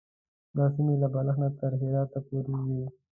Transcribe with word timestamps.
دا 0.57 0.65
سیمې 0.73 0.95
له 1.01 1.07
بلخ 1.13 1.35
نه 1.43 1.49
تر 1.59 1.71
هرات 1.79 2.11
پورې 2.27 2.53
وې. 2.67 2.85